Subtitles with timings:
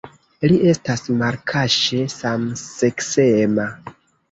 [0.51, 3.71] Li estas malkaŝe samseksema.